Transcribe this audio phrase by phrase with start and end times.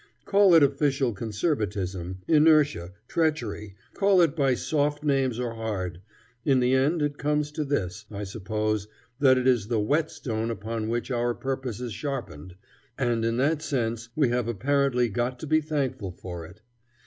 [0.25, 6.01] Call it official conservatism, inertia, treachery, call it by soft names or hard;
[6.43, 8.87] in the end it comes to this, I suppose,
[9.19, 12.55] that it is the whetstone upon which our purpose is sharpened,
[12.97, 16.63] and in that sense we have apparently got to be thankful for it.